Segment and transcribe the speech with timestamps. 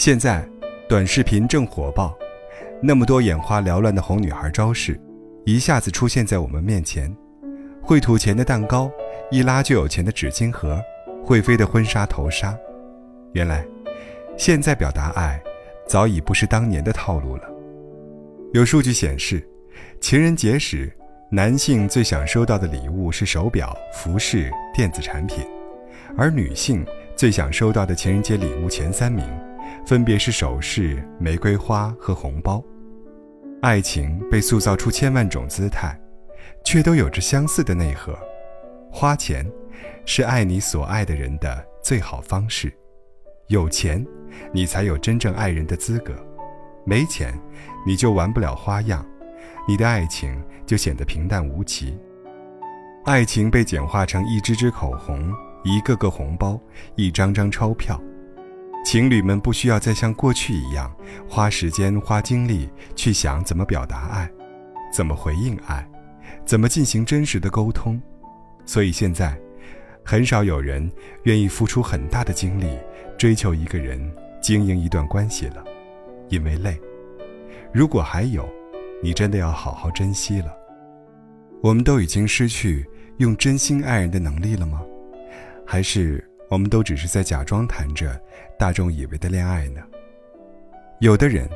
[0.00, 0.42] 现在，
[0.88, 2.16] 短视频正火爆，
[2.82, 4.98] 那么多眼花缭乱的哄女孩招式，
[5.44, 7.14] 一下子出现在我们面前。
[7.82, 8.90] 会吐钱的蛋糕，
[9.30, 10.80] 一拉就有钱的纸巾盒，
[11.22, 12.56] 会飞的婚纱头纱。
[13.34, 13.62] 原来，
[14.38, 15.38] 现在表达爱，
[15.86, 17.42] 早已不是当年的套路了。
[18.54, 19.46] 有数据显示，
[20.00, 20.90] 情人节时，
[21.30, 25.44] 男性最想收到的礼物是手表、服饰、电子产品，
[26.16, 29.28] 而女性最想收到的情人节礼物前三名。
[29.86, 32.62] 分别是首饰、玫瑰花和红包。
[33.62, 35.98] 爱情被塑造出千万种姿态，
[36.64, 38.18] 却都有着相似的内核。
[38.90, 39.46] 花钱，
[40.06, 42.72] 是爱你所爱的人的最好方式。
[43.48, 44.04] 有钱，
[44.52, 46.14] 你才有真正爱人的资格。
[46.84, 47.38] 没钱，
[47.86, 49.04] 你就玩不了花样，
[49.68, 51.98] 你的爱情就显得平淡无奇。
[53.04, 55.32] 爱情被简化成一支支口红、
[55.64, 56.58] 一个个红包、
[56.96, 58.00] 一张张钞票。
[58.84, 60.92] 情侣们不需要再像过去一样
[61.28, 64.28] 花时间、花精力去想怎么表达爱，
[64.92, 65.86] 怎么回应爱，
[66.44, 68.00] 怎么进行真实的沟通。
[68.64, 69.38] 所以现在，
[70.04, 70.90] 很少有人
[71.24, 72.78] 愿意付出很大的精力
[73.18, 74.00] 追求一个人、
[74.40, 75.64] 经营一段关系了，
[76.28, 76.80] 因为累。
[77.72, 78.48] 如果还有，
[79.02, 80.52] 你真的要好好珍惜了。
[81.62, 84.82] 我们都已经失去用真心爱人的能力了吗？
[85.66, 86.29] 还是？
[86.50, 88.20] 我们都只是在假装谈着
[88.58, 89.80] 大众以为的恋爱呢。
[90.98, 91.48] 有的人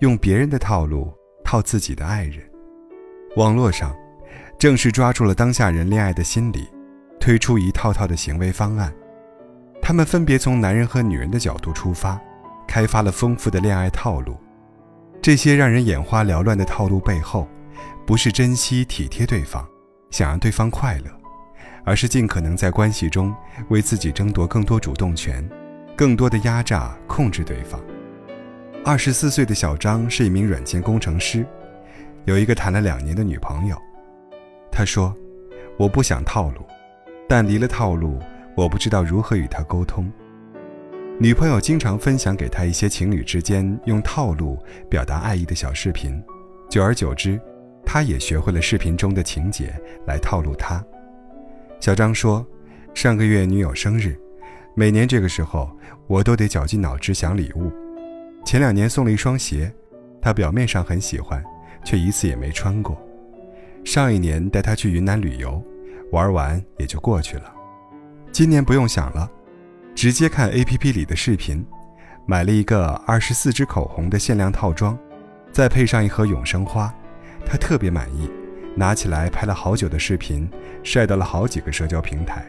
[0.00, 1.12] 用别人的套路
[1.44, 2.42] 套自己的爱人，
[3.36, 3.94] 网络上
[4.58, 6.66] 正是抓住了当下人恋爱的心理，
[7.20, 8.92] 推出一套套的行为方案。
[9.82, 12.18] 他们分别从男人和女人的角度出发，
[12.66, 14.36] 开发了丰富的恋爱套路。
[15.20, 17.46] 这些让人眼花缭乱的套路背后，
[18.06, 19.68] 不是珍惜体贴对方，
[20.10, 21.19] 想让对方快乐。
[21.84, 23.34] 而是尽可能在关系中
[23.68, 25.48] 为自己争夺更多主动权，
[25.96, 27.80] 更多的压榨控制对方。
[28.84, 31.44] 二十四岁的小张是一名软件工程师，
[32.24, 33.76] 有一个谈了两年的女朋友。
[34.72, 35.14] 他说
[35.76, 36.64] ：“我不想套路，
[37.28, 38.18] 但离了套路，
[38.56, 40.10] 我不知道如何与他沟通。”
[41.18, 44.58] 女朋友经常分享给他一些情侣之间用套路
[44.88, 46.22] 表达爱意的小视频，
[46.70, 47.38] 久而久之，
[47.84, 49.74] 他也学会了视频中的情节
[50.06, 50.82] 来套路他。
[51.80, 52.46] 小张说
[52.92, 54.14] ：“上个月女友生日，
[54.74, 55.74] 每年这个时候
[56.06, 57.72] 我都得绞尽脑汁想礼物。
[58.44, 59.72] 前两年送了一双鞋，
[60.20, 61.42] 她表面上很喜欢，
[61.82, 63.00] 却一次也没穿过。
[63.82, 65.62] 上一年带她去云南旅游，
[66.12, 67.50] 玩完也就过去了。
[68.30, 69.30] 今年不用想了，
[69.94, 71.64] 直接看 APP 里的视频，
[72.26, 74.98] 买了一个二十四支口红的限量套装，
[75.50, 76.94] 再配上一盒永生花，
[77.46, 78.30] 她特别满意。”
[78.80, 80.48] 拿起来拍了好久的视频，
[80.82, 82.42] 晒到了好几个社交平台。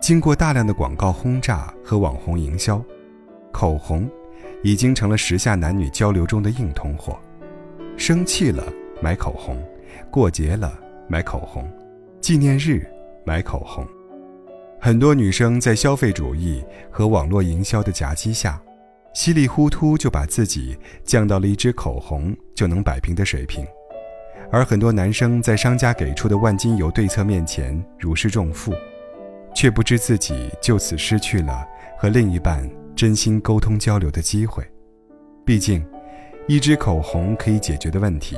[0.00, 2.84] 经过大量的广告轰炸和网红营销，
[3.52, 4.10] 口红
[4.64, 7.16] 已经成了时下男女交流中的硬通货。
[7.96, 8.66] 生气了
[9.00, 9.56] 买口红，
[10.10, 10.76] 过节了
[11.06, 11.70] 买口红，
[12.20, 12.84] 纪念日
[13.24, 13.86] 买口红。
[14.80, 18.60] 很多女生在消费主义和网络营销的夹击下，
[19.14, 23.64] 稀里糊涂就把自己降到了一支口红就能摆平的水平。
[24.52, 28.74] 而很多男生在商家给出的万金油对策面前如释重负，
[29.54, 31.64] 却不知自己就此失去了
[31.96, 34.64] 和另一半真心沟通交流的机会。
[35.44, 35.86] 毕竟，
[36.48, 38.36] 一支口红可以解决的问题，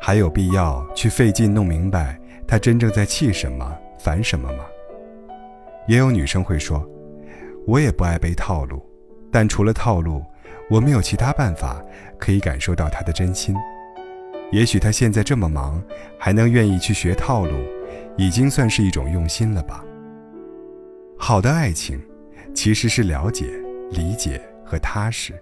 [0.00, 2.18] 还有必要去费劲弄明白
[2.48, 4.64] 他真正在气什么、烦什么吗？
[5.86, 6.82] 也有女生会说
[7.68, 8.82] ：“我也不爱被套路，
[9.30, 10.24] 但除了套路，
[10.70, 11.82] 我没有其他办法
[12.18, 13.54] 可以感受到他的真心。”
[14.54, 15.82] 也许他现在这么忙，
[16.16, 17.58] 还能愿意去学套路，
[18.16, 19.84] 已经算是一种用心了吧。
[21.18, 22.00] 好的爱情，
[22.54, 23.46] 其实是了解、
[23.90, 25.34] 理解和踏实。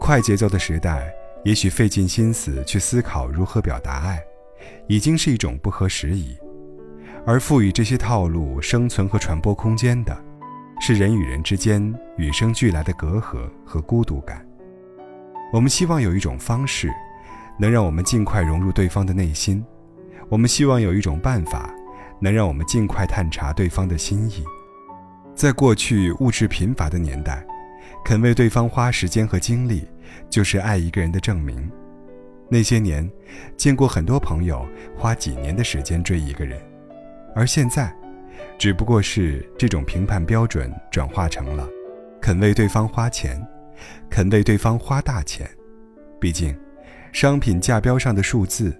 [0.00, 1.14] 快节奏的时代，
[1.44, 4.18] 也许费尽心思去思考如何表达爱，
[4.86, 6.34] 已经是一种不合时宜。
[7.26, 10.18] 而赋予这些套路生存和传播空间的，
[10.80, 14.42] 是人与人之间与生俱来的隔阂和孤独感。
[15.52, 16.90] 我们希望有一种方式。
[17.58, 19.64] 能让我们尽快融入对方的内心，
[20.28, 21.72] 我们希望有一种办法，
[22.20, 24.44] 能让我们尽快探查对方的心意。
[25.34, 27.44] 在过去物质贫乏的年代，
[28.04, 29.86] 肯为对方花时间和精力，
[30.30, 31.70] 就是爱一个人的证明。
[32.48, 33.10] 那些年，
[33.56, 34.66] 见过很多朋友
[34.96, 36.60] 花几年的时间追一个人，
[37.34, 37.94] 而现在，
[38.58, 41.68] 只不过是这种评判标准转化成了，
[42.20, 43.40] 肯为对方花钱，
[44.10, 45.48] 肯为对方花大钱。
[46.20, 46.54] 毕竟。
[47.14, 48.76] 商品价标上的数字，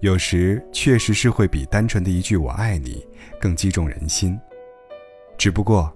[0.00, 3.02] 有时确实是会比单纯的一句“我爱你”
[3.40, 4.38] 更击中人心。
[5.38, 5.90] 只不过，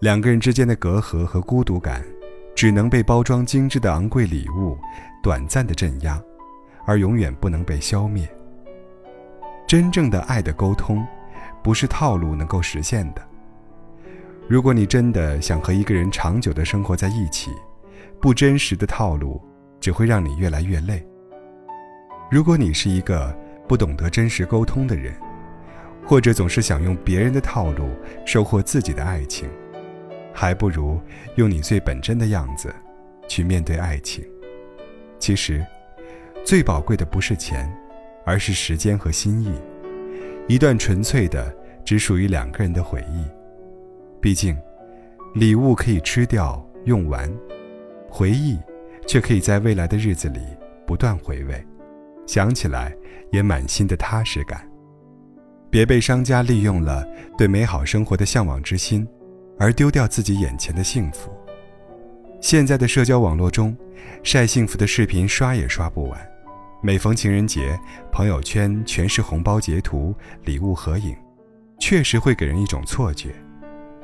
[0.00, 2.04] 两个人之间的隔阂和孤独感，
[2.56, 4.76] 只能被包装精致的昂贵礼物
[5.22, 6.20] 短暂的镇压，
[6.88, 8.28] 而永远不能被消灭。
[9.64, 11.06] 真正的爱的沟通，
[11.62, 13.22] 不是套路能够实现的。
[14.48, 17.52] 如果你真的想和一个人长久的生活在一起，
[18.20, 19.40] 不真实的套路
[19.78, 21.00] 只会让你越来越累。
[22.32, 23.30] 如果你是一个
[23.68, 25.14] 不懂得真实沟通的人，
[26.02, 27.90] 或者总是想用别人的套路
[28.24, 29.46] 收获自己的爱情，
[30.32, 30.98] 还不如
[31.36, 32.74] 用你最本真的样子
[33.28, 34.24] 去面对爱情。
[35.18, 35.62] 其实，
[36.42, 37.70] 最宝贵的不是钱，
[38.24, 39.52] 而是时间和心意，
[40.48, 41.54] 一段纯粹的
[41.84, 43.26] 只属于两个人的回忆。
[44.22, 44.56] 毕竟，
[45.34, 47.30] 礼物可以吃掉用完，
[48.08, 48.58] 回忆
[49.06, 50.40] 却可以在未来的日子里
[50.86, 51.62] 不断回味，
[52.32, 52.96] 想起来
[53.30, 54.66] 也满心的踏实感。
[55.68, 57.06] 别被商家利用了
[57.36, 59.06] 对美好生活的向往之心，
[59.58, 61.30] 而丢掉自己眼前的幸福。
[62.40, 63.76] 现在的社交网络中，
[64.22, 66.18] 晒幸福的视频刷也刷不完。
[66.82, 67.78] 每逢情人节，
[68.10, 70.14] 朋友圈全是红包截图、
[70.46, 71.14] 礼物合影，
[71.78, 73.34] 确实会给人一种错觉：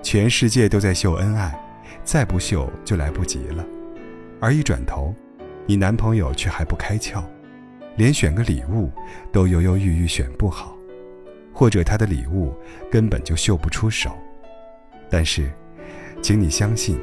[0.03, 1.59] 全世界都在秀恩爱，
[2.05, 3.65] 再不秀就来不及了。
[4.39, 5.15] 而一转头，
[5.65, 7.25] 你男朋友却还不开窍，
[7.99, 8.91] 连选个礼物
[9.31, 10.75] 都犹犹豫豫选不好。
[11.53, 12.55] 或者他的礼物
[12.89, 14.17] 根本就秀不出手，
[15.11, 15.51] 但是，
[16.23, 16.97] 请你相信，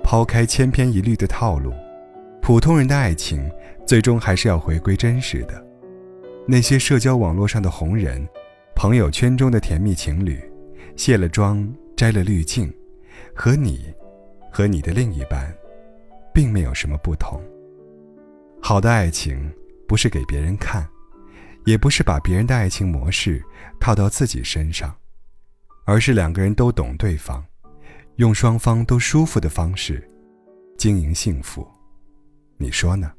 [0.00, 1.72] 抛开千篇一律的套路，
[2.40, 3.50] 普通人的爱情
[3.84, 5.60] 最终还是要回归真实的。
[6.46, 8.24] 那些社交网络上的红人，
[8.76, 10.40] 朋友圈中的甜蜜情侣，
[10.94, 12.72] 卸了妆摘了滤镜，
[13.34, 13.92] 和你，
[14.52, 15.52] 和你的另一半，
[16.32, 17.42] 并没有什么不同。
[18.62, 19.50] 好的爱情
[19.88, 20.88] 不是给别人看。
[21.64, 23.42] 也不是把别人的爱情模式
[23.80, 24.94] 套到自己身上，
[25.86, 27.42] 而是两个人都懂对方，
[28.16, 30.06] 用双方都舒服的方式
[30.76, 31.66] 经营幸福。
[32.58, 33.10] 你说呢？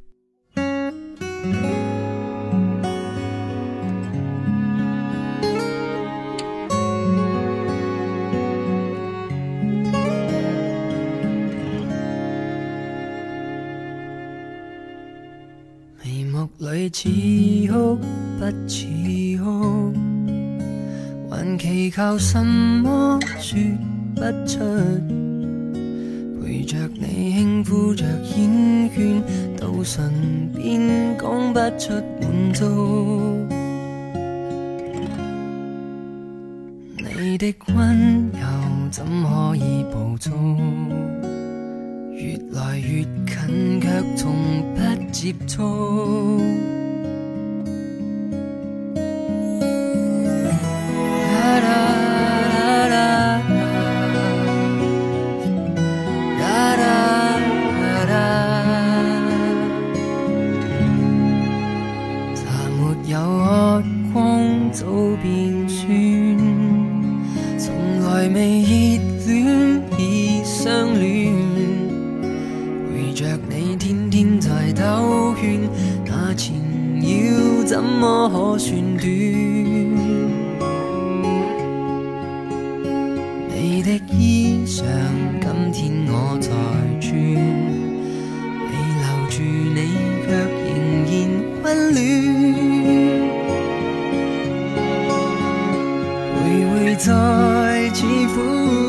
[16.45, 17.09] 目里似
[17.71, 17.97] 哭。
[18.37, 18.85] 不似
[19.37, 19.93] 哭，
[21.29, 23.57] 还祈求什么说
[24.15, 24.59] 不出？
[26.41, 28.05] 陪着你轻呼着
[28.37, 29.23] 烟圈，
[29.57, 32.65] 到唇边讲不出满足。
[36.97, 38.39] 你的温柔
[38.91, 40.31] 怎可以捕捉？
[42.17, 44.33] 越来越近，却从
[44.73, 44.79] 不
[45.11, 46.41] 接触。
[67.57, 71.24] 从来未热恋已相恋
[73.15, 75.57] 着你天天在兜圈，
[76.05, 76.53] 那缠
[76.99, 77.63] 绕。
[77.63, 79.07] 怎么可算短？
[83.55, 84.83] 你的衣裳
[85.41, 86.51] 今天我在
[86.99, 87.09] 穿，
[88.67, 89.33] 未留住
[89.73, 89.79] 你
[90.25, 90.27] 却
[90.65, 90.69] 仍
[91.07, 91.13] 然
[91.63, 91.97] 温暖。
[96.35, 97.07] 回回在
[97.93, 97.97] 似
[98.35, 98.35] 苦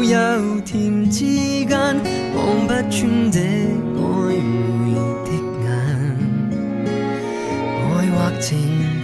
[0.02, 0.14] 又
[0.62, 0.75] 甜
[1.09, 1.14] 之
[1.64, 1.71] 间，
[2.35, 3.40] 望不穿这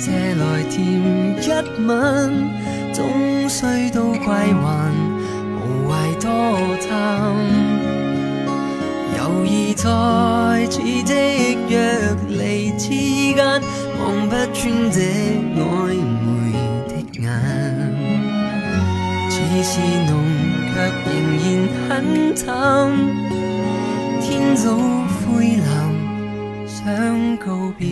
[0.05, 1.47] 借来甜一
[1.87, 2.51] 吻，
[2.93, 4.91] 终须都归还，
[5.55, 6.27] 无谓多
[6.89, 6.91] 贪。
[9.17, 9.87] 犹疑在
[10.69, 11.79] 似即若
[12.29, 13.63] 离之间，
[14.01, 14.99] 望不穿这
[15.55, 15.61] 暧
[15.95, 16.27] 昧
[16.89, 16.91] 的
[17.21, 17.23] 眼。
[19.31, 19.79] 似是
[20.11, 20.11] 浓，
[20.75, 20.75] 却
[21.07, 21.47] 仍然
[21.89, 22.45] 很淡。
[24.21, 24.67] 天早
[25.25, 25.71] 灰蓝，
[26.67, 27.47] 想告
[27.79, 27.87] 别。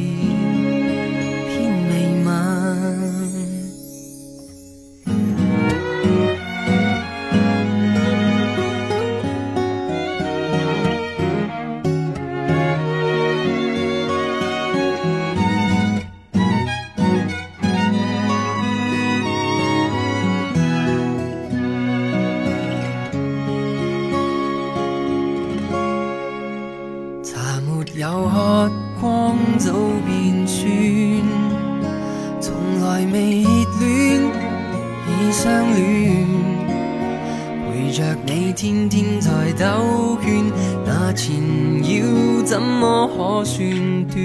[41.51, 43.59] 那缠绕怎么可算
[44.07, 44.17] 短？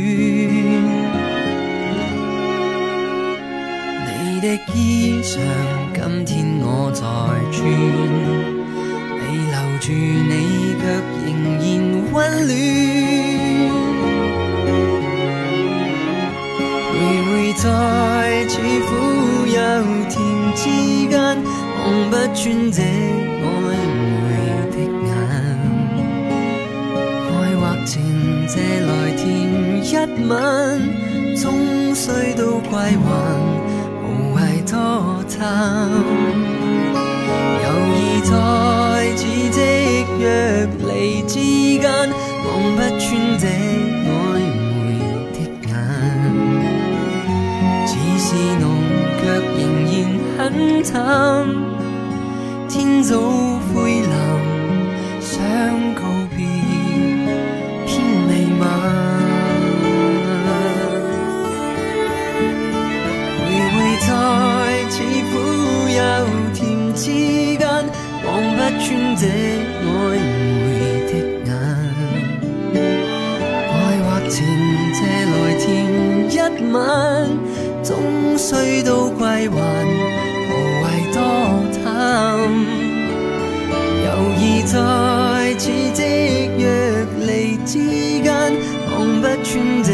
[4.17, 5.39] 你的衣裳
[5.93, 7.01] 今天我在
[7.51, 7.57] 穿，
[9.19, 10.33] 你留住你
[10.79, 10.83] 却
[11.25, 11.27] 仍
[11.61, 11.63] 然
[12.13, 12.15] 温
[12.45, 12.49] 暖。
[16.91, 16.93] 回
[17.25, 17.63] 回在
[18.47, 18.53] 似
[18.85, 18.89] 苦
[19.47, 19.57] 又
[20.09, 20.13] 甜
[20.55, 20.61] 之
[21.09, 21.13] 间，
[21.79, 22.79] 望不穿这
[28.47, 29.25] 借来甜
[29.83, 29.85] 一
[30.27, 30.35] 吻，
[31.35, 31.43] 终
[31.95, 33.05] 须都归还，
[34.03, 34.73] 无谓多
[35.27, 35.39] 贪。
[37.63, 38.31] 犹疑在
[39.15, 39.21] 似
[39.51, 39.57] 即
[40.19, 40.23] 若
[40.87, 40.91] 离
[41.23, 41.33] 之
[41.79, 41.83] 间，
[42.45, 43.03] 望不穿
[43.39, 43.43] 这
[44.05, 44.07] 暧
[44.61, 44.77] 昧
[45.33, 45.35] 的
[45.67, 45.71] 眼。
[47.87, 48.27] 似是
[48.59, 48.63] 浓，
[49.19, 49.23] 却
[49.57, 49.59] 仍
[49.89, 49.93] 然
[50.37, 50.39] 很
[50.83, 50.93] 淡。
[52.69, 52.73] 天
[53.03, 53.11] 早
[68.95, 69.87] 穿这暧
[70.63, 70.65] 昧
[71.11, 71.11] 的
[71.45, 71.49] 眼。
[73.69, 73.75] 爱
[74.05, 74.33] 或情
[74.93, 74.97] 借
[75.31, 75.63] 来填
[76.31, 76.33] 一
[76.71, 76.77] 晚，
[77.83, 77.91] 终
[78.37, 79.53] 须都归还，
[80.47, 81.17] 无谓多
[81.83, 81.83] 贪。
[84.05, 84.07] 犹
[84.39, 84.73] 疑在
[85.57, 85.99] 似即
[86.57, 86.63] 若
[87.25, 87.29] 离
[87.65, 87.73] 之
[88.23, 88.25] 间，
[88.89, 89.51] 望不穿
[89.83, 89.91] 这